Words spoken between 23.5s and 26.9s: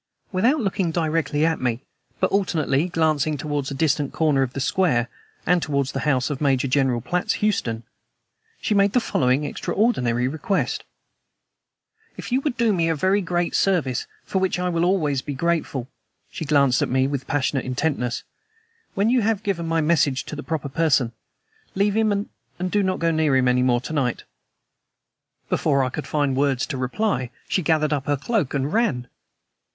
more to night!" Before I could find words to